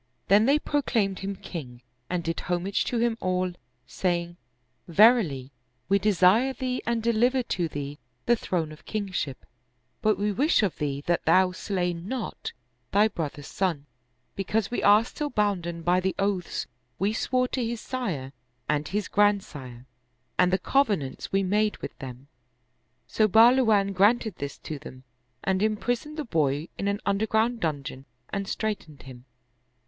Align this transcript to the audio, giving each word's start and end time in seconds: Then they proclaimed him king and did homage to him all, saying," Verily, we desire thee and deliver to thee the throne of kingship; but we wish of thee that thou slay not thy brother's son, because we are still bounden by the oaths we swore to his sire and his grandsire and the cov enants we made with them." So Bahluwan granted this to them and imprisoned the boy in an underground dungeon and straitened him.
Then 0.29 0.47
they 0.47 0.57
proclaimed 0.57 1.19
him 1.19 1.35
king 1.35 1.83
and 2.09 2.23
did 2.23 2.39
homage 2.39 2.85
to 2.85 2.97
him 2.97 3.19
all, 3.21 3.53
saying," 3.85 4.35
Verily, 4.87 5.51
we 5.89 5.99
desire 5.99 6.53
thee 6.53 6.81
and 6.87 7.03
deliver 7.03 7.43
to 7.43 7.67
thee 7.67 7.99
the 8.25 8.35
throne 8.35 8.71
of 8.71 8.85
kingship; 8.87 9.45
but 10.01 10.17
we 10.17 10.31
wish 10.31 10.63
of 10.63 10.75
thee 10.79 11.03
that 11.05 11.25
thou 11.25 11.51
slay 11.51 11.93
not 11.93 12.51
thy 12.91 13.09
brother's 13.09 13.45
son, 13.45 13.85
because 14.35 14.71
we 14.71 14.81
are 14.81 15.05
still 15.05 15.29
bounden 15.29 15.83
by 15.83 15.99
the 15.99 16.15
oaths 16.17 16.65
we 16.97 17.13
swore 17.13 17.47
to 17.49 17.63
his 17.63 17.79
sire 17.79 18.33
and 18.67 18.87
his 18.87 19.07
grandsire 19.07 19.85
and 20.35 20.51
the 20.51 20.57
cov 20.57 20.87
enants 20.89 21.31
we 21.31 21.43
made 21.43 21.77
with 21.77 21.95
them." 21.99 22.27
So 23.05 23.27
Bahluwan 23.27 23.93
granted 23.93 24.33
this 24.37 24.57
to 24.57 24.79
them 24.79 25.03
and 25.43 25.61
imprisoned 25.61 26.17
the 26.17 26.25
boy 26.25 26.69
in 26.79 26.87
an 26.87 27.01
underground 27.05 27.59
dungeon 27.59 28.05
and 28.29 28.47
straitened 28.47 29.03
him. 29.03 29.25